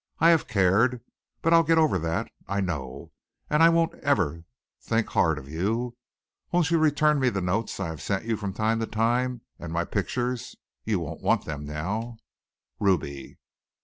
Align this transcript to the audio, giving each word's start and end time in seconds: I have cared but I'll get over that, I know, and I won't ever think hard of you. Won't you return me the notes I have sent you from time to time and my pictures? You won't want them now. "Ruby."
I 0.17 0.31
have 0.31 0.47
cared 0.47 1.03
but 1.43 1.53
I'll 1.53 1.61
get 1.61 1.77
over 1.77 1.99
that, 1.99 2.27
I 2.47 2.59
know, 2.59 3.11
and 3.51 3.61
I 3.61 3.69
won't 3.69 3.93
ever 3.99 4.45
think 4.81 5.09
hard 5.09 5.37
of 5.37 5.47
you. 5.47 5.95
Won't 6.51 6.71
you 6.71 6.79
return 6.79 7.19
me 7.19 7.29
the 7.29 7.39
notes 7.39 7.79
I 7.79 7.89
have 7.89 8.01
sent 8.01 8.25
you 8.25 8.35
from 8.35 8.51
time 8.53 8.79
to 8.79 8.87
time 8.87 9.41
and 9.59 9.71
my 9.71 9.85
pictures? 9.85 10.55
You 10.85 10.99
won't 11.01 11.21
want 11.21 11.45
them 11.45 11.65
now. 11.65 12.17
"Ruby." 12.79 13.37